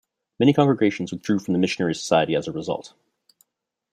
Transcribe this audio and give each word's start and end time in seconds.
Many 0.39 0.51
congregations 0.53 1.11
withdrew 1.11 1.37
from 1.37 1.53
the 1.53 1.59
missionary 1.59 1.93
society 1.93 2.33
as 2.33 2.47
a 2.47 2.51
result. 2.51 2.95